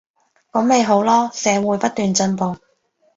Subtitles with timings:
[0.51, 2.57] 噉咪好囉，社會不斷進步